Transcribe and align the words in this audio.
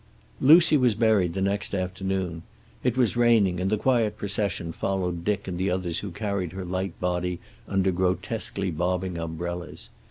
Lucy 0.41 0.77
was 0.77 0.95
buried 0.95 1.35
the 1.35 1.43
next 1.43 1.75
afternoon. 1.75 2.41
It 2.83 2.97
was 2.97 3.15
raining, 3.15 3.59
and 3.59 3.69
the 3.69 3.77
quiet 3.77 4.17
procession 4.17 4.71
followed 4.71 5.23
Dick 5.23 5.47
and 5.47 5.59
the 5.59 5.69
others 5.69 5.99
who 5.99 6.09
carried 6.09 6.53
her 6.53 6.65
light 6.65 6.99
body 6.99 7.39
under 7.67 7.91
grotesquely 7.91 8.71
bobbing 8.71 9.19
umbrellas. 9.19 9.89